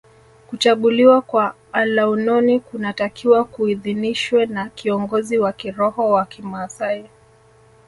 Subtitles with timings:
[0.47, 7.09] Kuchaguliwa kwa alaunoni kunatakiwa kuidhinishwe na kiongozi wa kiroho wa kimaasai